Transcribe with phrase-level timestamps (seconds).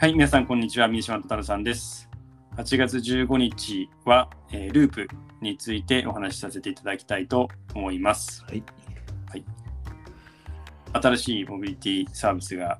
[0.00, 0.86] はい、皆さん、こんにちは。
[0.86, 2.08] 三島太郎さんです。
[2.56, 5.08] 8月15日は、えーループ
[5.40, 8.44] についてお話しさせていただきたいと思います。
[8.44, 8.62] はい。
[10.92, 12.78] 新しいモビリティサービスが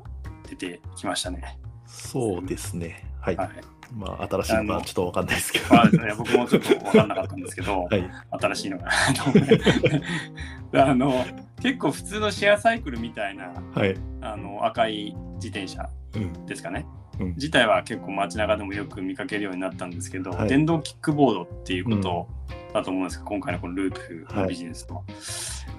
[0.49, 1.59] 出てきましたね。
[1.89, 3.05] そうですね。
[3.21, 3.37] はい。
[3.37, 3.51] はい。
[3.93, 5.75] まあ、新しいのかちょっとわかんないですけど。
[5.75, 8.11] まあ、いや僕もちょっと分からなかったんですけど、 はい。
[8.31, 9.49] 新しいのかなと思っ
[10.71, 11.27] てあの
[11.61, 13.97] 結構普通のシェアサイクルみたいなはい。
[14.21, 16.47] あの赤い自転車うん。
[16.47, 16.87] ですかね。
[16.93, 16.98] うん
[17.37, 20.49] 自体は結構街中でもよく見かけるようになったんですけど、はい。
[20.49, 22.29] 電動キックボードっていうこと
[22.73, 25.05] だと思うんですけど、今回のこのループのビジネスの、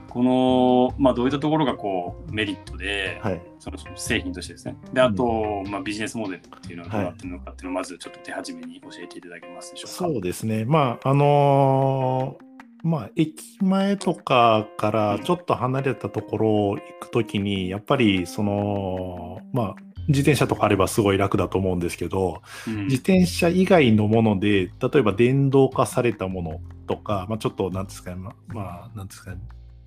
[0.10, 3.42] この、まあ、どういったところがこうメリットで、はい。
[3.60, 4.76] その製品としてですね。
[4.94, 10.14] であと、まあ、ビジネスモデルっていうのはどうなってるのかっていうのをまずちょっと手始めに教えていただけますでしょうか。
[10.14, 10.66] そうですね。
[10.66, 12.50] まあ、あのー
[12.82, 19.76] まあ、駅前とかからちょっと離れたところを行くときに、やっぱり、その、まあ、
[20.10, 22.86] 自転車とかあればすごい楽だと思うんですけど、うん。
[22.86, 29.38] 自転車以外のもので、例えば電動化されたものとか、まあ、ちょっと、なんですかね、ままあ、なんですかね、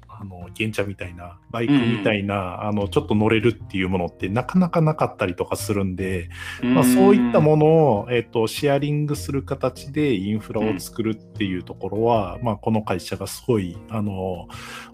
[0.09, 6.29] あの、原茶みたいな、バイクみたいな、あの、ちょっと乗れるっていうものってなかなかなかったりとかするんで、
[6.63, 14.47] まあ、そういったものを、えっと、シェアリングする形でインフラを作るっていうところは、まあ、この会社がすごい、あの、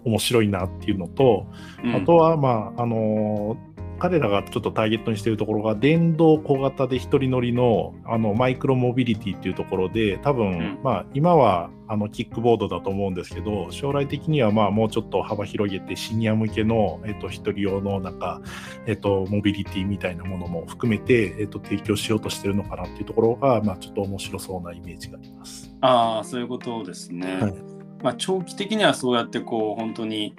[0.03, 1.45] 面白いなっていうのと、
[1.83, 1.95] うん。
[1.95, 3.57] あとは、まあ、あの
[3.99, 18.41] 彼らがちょっとターゲットにしているところが電動小型で一人乗りのあのマイクロモビリティっていうところで多分、んまあ、今はあのキックボードだと思うんですけど将来的にはまあもうちょっと幅広げてシニア向けの、えっと、一人用のなんか、
[18.85, 25.75] えっと、モビリティみたいなものも含めて、えっと、提供しようとしてるのかなっていうところが、まあ、ちょっと面白そうなイメージがあります。
[25.81, 27.41] ああそういうことですね。
[27.41, 27.53] はい
[28.01, 30.33] まあ、長期的にはそうやってこう本当に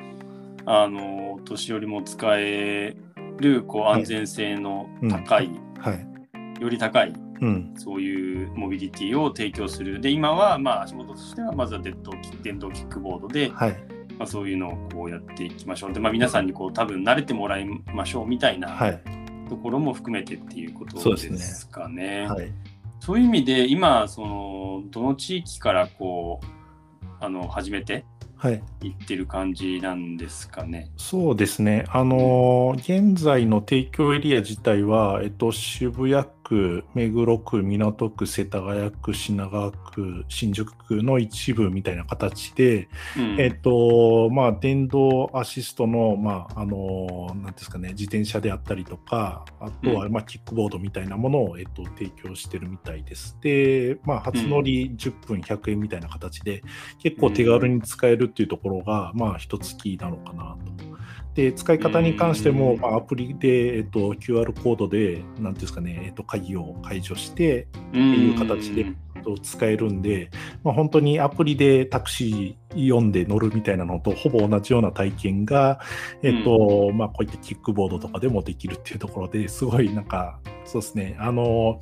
[0.64, 2.97] あのお年寄りも使え
[3.41, 6.62] るこうはい安全性の高い、はい。
[6.62, 7.74] より高いうん。
[7.77, 10.00] そういうモビリティを提供する。
[10.00, 13.76] で今はまあ足元としてはまずは電動キ電動キックボードで、はい。
[14.19, 15.92] まあ、そういうのをこうやっていきましょう。
[15.94, 17.64] で、まあ、皆さんにこう多分慣れてもらい
[17.94, 19.03] ましょうみたいなはい。
[19.48, 21.38] ところも含めてっていうことそうでですね。
[21.38, 22.26] すかね。
[22.28, 22.53] はい。
[23.00, 28.00] そういう意味で今そのどの地域からこうあの始めては
[28.48, 30.90] いいってる感じなんですかね。
[30.96, 53.37] そうですね、あのー現在の提供エリア自体は、えっと、渋谷区、目黒区、港区、世田谷区、品川区、新宿区の一部みたいな形で、うんえっと、まあ、電動アシストの、まあ、あのーなんですかね、自転車であったりとか、あとは、うまあ、キックボードみたいなものを、えっと、提供してるみたいです。
[53.41, 56.62] で、まあ、初乗り10分100円みたいな形で、
[56.99, 60.89] 結構手軽に使えるっていうところが、まあ、一つキーなのかなと。
[61.34, 62.80] で、使い方に関しても、うん。
[62.80, 68.86] まあ、アプリで、えっと、QR コードで、なんていうんですかね、えっと、鍵を解除して、っていう形で
[69.16, 70.30] えっと使えるんで、
[70.64, 75.80] まあ、本当にアプリでタクシー読んで乗るみたいなのとほぼ同じような体験が、
[76.22, 81.80] えっとまあ、こういったキックボードとかでもできるっていうところですごいなんかそうですねあの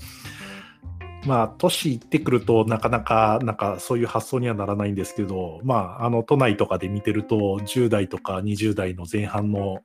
[1.29, 9.83] まあ都市行ってくるとなかなかなんかそういう発想にはならないんですけど、まあ、あの都内とかで見てると10代とか20代の前半の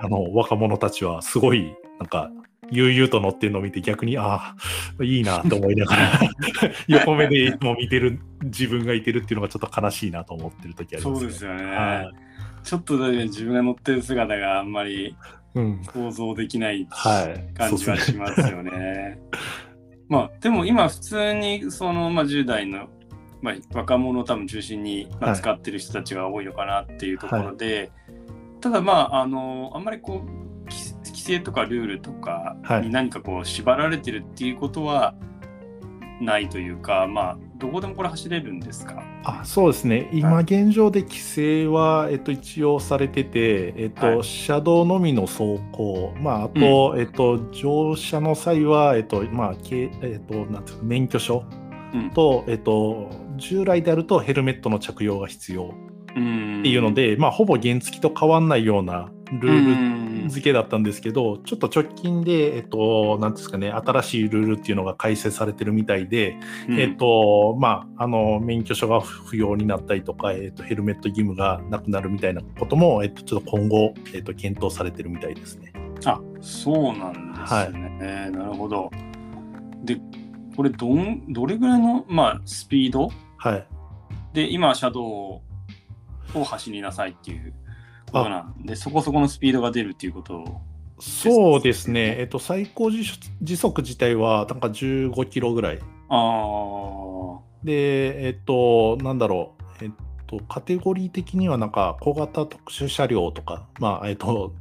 [0.00, 2.30] あの若者たちはすごいなんか
[2.70, 4.54] 悠々と乗ってるのを見て逆にあ
[4.98, 6.20] あいいなと思いながら
[6.86, 11.64] 横目でいつも見てる自分がいてるっていうのがちょっと悲しいなと思ってる時あります、そうですよね。
[11.64, 12.64] はい。
[12.64, 15.16] ちょっとだけ自分が乗ってる姿があんまり
[15.54, 16.86] うん、想像できない。
[17.54, 19.18] 感じはしますよね。
[20.08, 22.88] まあでも今普通にその、まあ、10代の、
[23.42, 25.38] まあ、若者を多分中心に、まあ、はい。
[25.38, 27.92] 使ってる人たちが多いのかなっていうところで、
[28.60, 32.82] ただまああのあんまりこう規規制とかルールとかはい。
[32.82, 35.14] に何かこう縛られてるっていうことは
[36.20, 39.02] ないというか、まあどこでもこれ走れるんですか？
[39.24, 40.08] あそうですね。
[40.12, 44.24] 今現状で規制は、えっと、一応されてて、えっとはい。
[44.24, 51.44] 車道のみの走行、まあ、あと、えっと、乗車の際は、えっとまあけえっと、なんていうか免許証
[51.94, 52.10] うん。
[52.10, 55.74] と、えっと、従来であるとヘルメットの着用が必要
[56.16, 66.36] うんっていうので、まあ、ほぼ原付と変わんないようなルールル付けだったんですけど、ちょっと直近で、えっと、なんですかね、新しいルールっていうのが改正されてるみたいで、
[66.70, 75.72] えっと、まあ、あの、免許証が不要になったりとか、えっと、ヘルメット義務がなくなるみたいなことも、えっと、ちょっと今後、えっと、検討されてるみたいですね。
[76.04, 78.88] あそうなんですね、なるほど。
[79.82, 80.00] で
[80.56, 83.10] これどんどれぐらいの、まあ、スピード？
[83.36, 83.66] はい。
[84.32, 85.42] で今車道を
[86.44, 87.52] 走りなさいっていう
[88.10, 90.60] ことなんでそこそこのスピードが出るっていうこと
[91.00, 93.04] そうですね、えっと、最高時
[93.40, 95.78] 時速自体はなんか15キロぐらい。
[96.08, 99.57] あで、えっと、なんだろう、
[100.28, 104.52] と、カテゴリー的にはなんか小型特殊車両とか、まあ、えっと、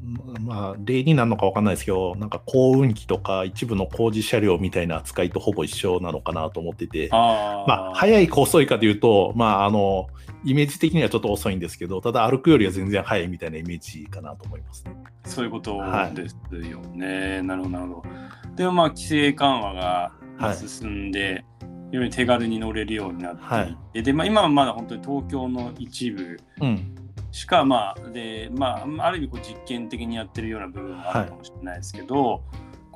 [0.42, 7.66] まあ、例になるのかわかんないですけど、なんか幸運機とか一部の工事車両みたいな扱いとほぼ一緒なのかなと思ってて、あ。
[7.68, 10.08] まあ、速いか遅いかでいうと、まあ、あの、
[10.46, 14.96] イメージ的にはちょっと遅いんですけど、ただ歩くよりは全然速いみたいなイメージかなと思いますね。
[15.26, 15.82] そういうこと
[16.14, 16.36] です
[16.70, 17.42] よね。
[17.42, 18.56] なるほど、なるほど。
[18.56, 21.44] でもまあ、規制緩和がはい進んで、
[21.92, 23.64] より手軽に乗れるようになっては
[23.94, 26.94] いで、まあ、今はまだ本当に東京の一部うん。
[27.32, 32.42] しか、まあ、で、まあ、ある意味こう実験的にやってるような部分もあるかもしれないですけど、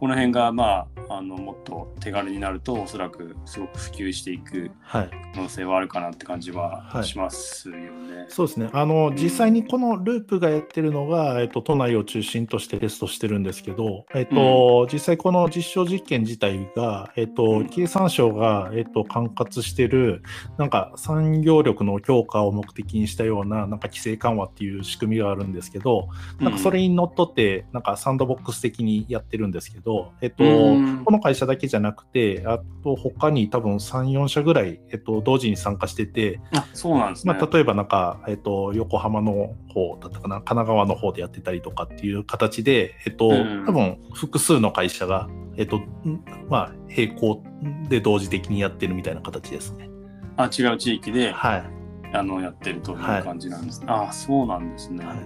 [0.01, 5.11] この辺が、まあ、あのもっと手軽になると、おそらくすごく普及していくはい。
[5.35, 8.25] 可能性はあるかなって感じははいしますよね。
[8.27, 8.71] そうですね。
[8.73, 20.23] あの、実際にこのループがやってるのが、えっと、都内を中心としてテストしてるんですけど、えっと、実際この実証実験自体が、えっと、うん経産省が、えっと、管轄してる、
[20.57, 26.09] なんか産業力の強化を目的にしたような、なんか規制緩和っていう仕組みがあるんですけど、
[26.39, 29.90] なんかそれにのっとって、なんかサンドボックス的にやってるんですけど、
[30.21, 31.03] えっと、うん。
[31.05, 37.33] この会社だけじゃなくて、あと他に多分3、4社ぐらい、えっと、同時に参加してて、あそうなんですね。
[37.33, 43.65] まあ、例えばなんか、えっと、横浜の方だったかな、神奈川の方でやってたりとかっていう形で、えっと、うん。
[43.65, 47.43] 多分複数の会社が、えっと、んまあ、並行
[47.89, 49.89] で同時的にやってるみたいな形ですね。
[50.37, 51.81] あ違う地域ではい。
[52.13, 55.17] あのやってるというはい感じなんです、ああそうなんですね、はい。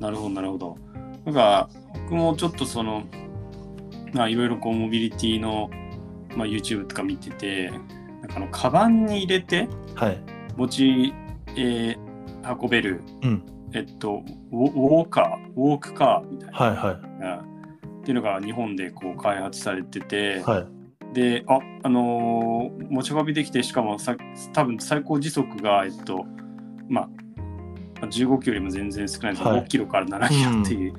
[0.00, 0.76] なるほどなるほど。
[1.24, 3.25] なんか僕もちょっとそのまあ
[4.28, 5.70] いろいろこうモビリティの
[6.36, 10.18] まあ YouTube とか見ててなんかあのカバンに入れてはい。
[10.56, 11.14] 持ち、
[11.56, 12.06] えー
[12.48, 13.42] 運べるうん。
[13.74, 14.22] えっと
[14.52, 17.56] ウォーカーウォークカーみたいな、はいはうん
[18.00, 20.42] っていうのが日本でこう開発されてて、い。
[20.42, 20.66] はい。
[21.12, 24.16] で、あ、あのー持ち運びできて、しかもさ
[24.52, 26.24] 多分最高時速が、えっと、
[26.88, 27.08] まあ、
[28.00, 30.98] まあ15キロよりも全然少ないですはい5キロから7キロっていうこ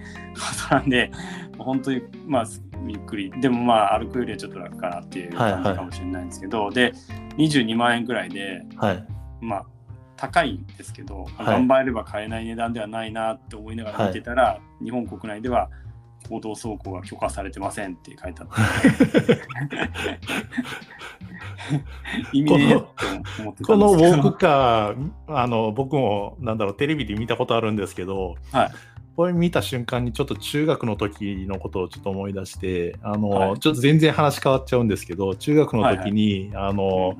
[0.70, 1.12] となんで、
[1.58, 2.46] 本当に、まあ、
[2.94, 5.64] ゆっくり、でもまあ、歩くよりはちょっと楽かなっていうはいはい。
[5.64, 6.94] 感じかもしれないんですけど、で、
[7.38, 9.06] 22万円ぐらいで、はい。
[9.42, 9.66] まあ、
[10.16, 11.46] 高いんですけど、はい。
[11.46, 15.70] 頑張れば買えない値段ではないなって思いながら見てたら、日本国内では
[16.30, 19.42] 公道走行が許可されてませんって書いてあって。
[22.32, 22.76] 意味ね
[23.66, 28.72] このウォークカー、あの、僕も、なんだろう、テレビで見たことあるんですけど、はい
[29.18, 33.60] これ見た瞬間にちょっと中学の時のことをちょっと思い出して、あの、はい。
[33.60, 37.18] ちょっと全然話変わっちゃうんですけど、中学の時に、あの、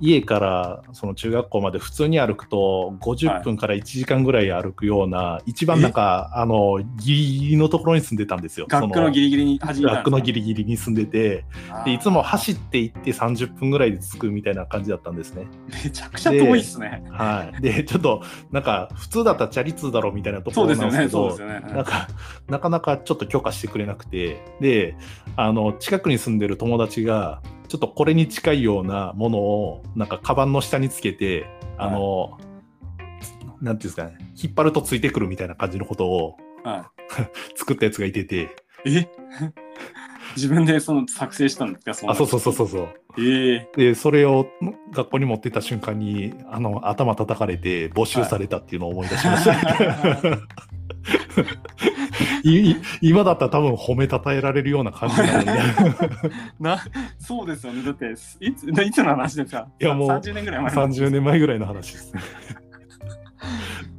[0.00, 8.66] 家からその中学校まで普通に歩くと50分から1時間ぐらい歩くような、一番なんかあのギリギリのところに住んでたんですよ。
[8.68, 11.44] 学区のギリギリに始めたん学区のギリリギリに住んでて
[11.84, 15.46] でいつも走って行って30分ぐらいで着くみたいな感じだったんですね。
[15.84, 17.04] めちゃくちゃ遠いっすね。
[17.10, 21.74] はい、でちょっとなんか普通だったらチャリ通だろうみたいなところそうですよね、なんですけどそうですよね。
[21.74, 22.08] なんか
[22.48, 24.96] なかなかちょっと許可してくれなくてで
[25.36, 31.46] あの近くに住んでる友達がちょっとこれに近いようなものをなんかカバンの下につけて
[31.78, 32.36] あの、
[33.62, 36.90] なんていうんですかね引っ張るとついてくるみたいな感じのことをは
[37.54, 38.56] 作ったやつがいてて。
[38.84, 39.08] い、え？
[40.36, 41.94] 自分でその作成したんですか？
[41.94, 42.68] そのあそうそうそうそう。
[42.68, 43.68] そうええ。
[43.76, 44.48] でそれを
[44.92, 49.56] 学校に持ってった瞬間にあの頭叩かれて没収されたっていうのを思い出しました、い
[50.34, 50.40] い
[53.00, 55.52] 今だったら多分褒めたたえられるような感じなので
[56.60, 56.78] な
[57.18, 57.82] そうですよね。
[57.82, 59.68] だって、いついつの話ですか？
[59.80, 62.20] いやもう30年ぐらい前の話30年前ぐらいの話です ね。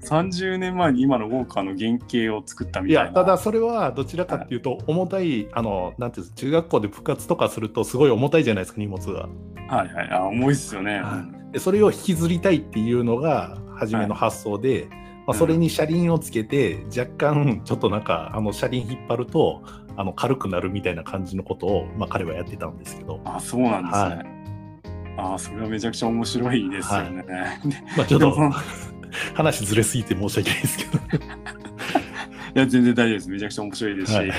[0.04, 3.10] 30年前に今のウォーカーの原型を作ったみいたいな。
[3.10, 9.30] やただそれはどちらかっていうと重たいあのなんていうんです中学校で部活とかするとすごい重たいじゃないですか荷物が。
[9.70, 10.10] はいはい。
[10.12, 11.00] あ、重いっすよね。
[11.02, 14.88] はいでそれを引きずりたいっていうのが初めの発想で、
[15.32, 19.64] まあ、それに車輪をつけて、若干ちょっとなんかあの車輪引っ張ると
[19.96, 25.16] あの軽くなるみたいな感じのことを、まあ、彼はやってたんですけど、あ、そうなんですね。
[25.16, 27.24] はあ、それはめちゃくちゃ面白いですよね。
[27.98, 28.36] まあ、ちょっと
[29.36, 31.00] 話ずれすぎて申し訳ないですけど。
[32.54, 33.30] いや、全然大丈夫です。
[33.30, 34.18] めちゃくちゃ面白いですし。
[34.18, 34.32] はい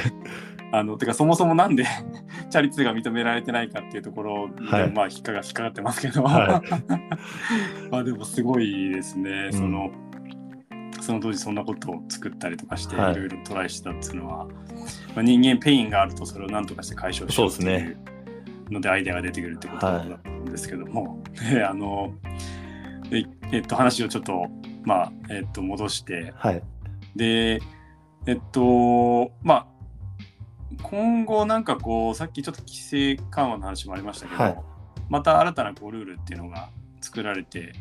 [0.75, 1.85] あのてかそもそもなんで
[2.49, 6.63] チャリ通が認められてないかっていうところで、はいまあ引っかか引っかかってますけど、は
[7.91, 9.91] まあでもすごいですね、うんその
[11.03, 13.17] その当時そんなことを作ったりとかしていはい。
[13.17, 14.53] ろいろトライしてたっていうのは、ま
[15.17, 17.97] あ、人間ペインがあるとそれを何とかして解消しようっていう
[18.71, 22.13] のでアイデアが出てくるってことだはいったんですけども、であの
[23.11, 24.47] でえっと話をちょっと
[24.85, 26.33] まあえっと戻して。
[26.37, 26.63] はい。
[27.15, 27.61] で、
[28.27, 29.67] えっと、まあ、
[30.83, 34.57] 今後なんかこうさっきちょっと規制緩和の話もありましたけど、はい。
[35.11, 36.71] また新たなこうルールっていうのが
[37.03, 37.75] 作られて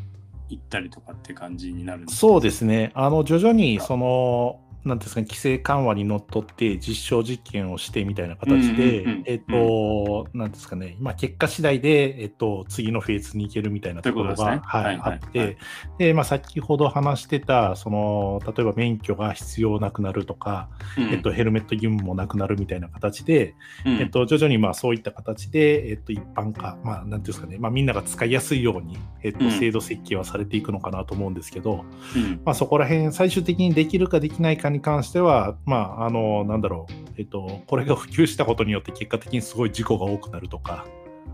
[0.51, 2.91] いったりとかって感じになるんですかそうですね。
[2.93, 15.57] あの、徐々に、その、なんですかね、規制緩和にのっとって実証実験をしてみたいな形でえっと、なんですかね、まあ、結果次第で、えっと、次のフェーズに行けるみたいなところが、はい、あって、
[15.97, 21.09] で、まあ、先ほど話してた、その、例えば免許が必要なくなるとか、うん。
[21.09, 23.93] えっと、ヘルメット義務もなくなるみたいな形で、うん。
[23.97, 29.51] えっと、徐々にまあそういった形で、えっと、一般化、まあ、なんですかね、まあ、みんなが使いやすいように、えっと、うん。
[29.51, 31.85] 制度設計はされていくのかなと思うんですけど、
[32.15, 32.41] うん。
[32.43, 40.85] まあ、そこら辺、最終的にできるかできないかに関しては、まあ、あの、なんだろう、えっと、これが普及したことによって結果的にすごい事故が多くなるとか、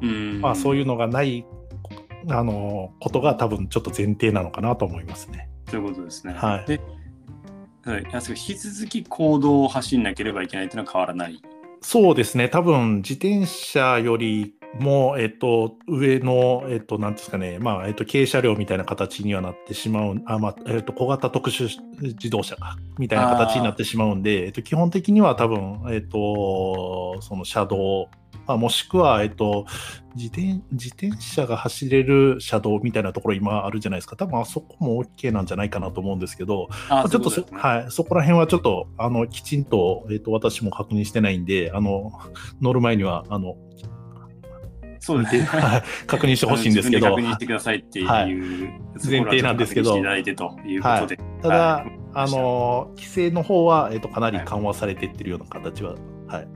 [0.02, 1.46] うんまあ、そういうのがない、
[2.30, 5.50] あの、ことが多分ちょっと前提なのかなと思いますね。
[5.66, 6.34] ということですね。
[6.34, 6.80] はいで、
[7.84, 11.42] はい、引き続き行動を走んなければいけないっていうのは変わらない。
[11.82, 21.70] そうですね、多分自転車よりも、えっと、上の、えっと、なんですかね、まあ、えっと、軽車両みたいな形にはなってしまう、あ、まあ、えっと、小型特殊
[22.02, 28.10] 自動車か、みたいな形になってしまうんで、えっと、基本的には多分、えっと、その車道、
[28.46, 29.66] まあ、もしくは、えっと、
[30.16, 34.16] 自転自転車が走れる車道みたいなところ今あるじゃないですか。
[34.16, 37.46] 多分あそこも OK なんじゃないかなと思うんですけど、あまあちょっとね。
[37.52, 42.14] はい、そこら辺はちょっとあのきちんと,、えー、と私も確認してないんであの
[42.62, 43.58] 乗る前にはあの
[45.00, 45.42] そうですね。
[45.44, 48.36] はい確認してほしいんですけど確認してくださいっていう、はい
[48.96, 51.18] 前提なんですけどいただいてということで。
[51.42, 55.96] ただ、はいあの規制の方は、えー、とかなり緩和されていってるような形は、
[56.28, 56.48] はい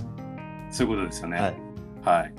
[0.71, 1.39] そういうことですよね。
[1.39, 1.71] はい
[2.03, 2.33] はい。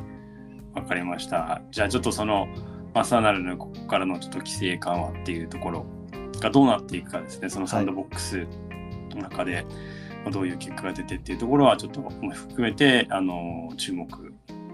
[0.74, 1.62] わかりました。
[1.70, 2.48] じゃあちょっとその、
[2.94, 5.86] まあ、さらなるのここからのちょっと規制緩和っていうところ
[6.40, 8.46] がどうなっていくかですね、そのサンドボックス
[9.14, 9.64] の中で、
[10.24, 14.08] まあどういう結果が出てっていうところはちょっと含めて、あの、注目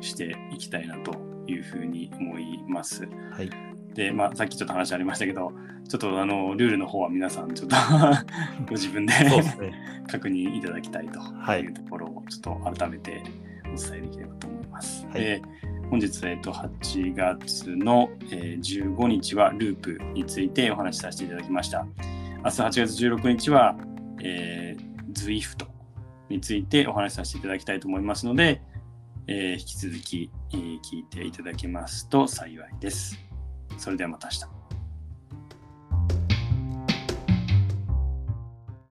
[0.00, 1.12] していきたいなと
[1.46, 3.08] いうふうに思います。
[3.32, 3.50] はい
[3.94, 5.52] で、まあ、さっきちょっと話ありましたけど、
[5.88, 7.76] ちょっとあの、ルールの方は皆さんちょっと
[8.68, 9.42] ご自分でね
[10.06, 13.22] 確認いただきたいとはいいうところをちょっと改めて
[13.64, 15.06] お伝えできればと思います。
[15.06, 15.42] はいで
[15.90, 21.86] 本日、えっと、8月の、えー15日はループについてお話しさせていただきました。
[22.44, 23.74] 明日8月16日は、
[24.22, 25.66] えー、ZWIFT
[26.28, 28.60] についてお話しさせていただきたいと思いますので、
[29.30, 33.18] えー引き続き、えー聞いていただけますと幸いです。
[33.76, 34.57] それではまた明日。